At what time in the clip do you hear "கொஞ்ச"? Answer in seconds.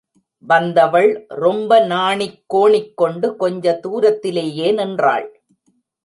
3.35-3.73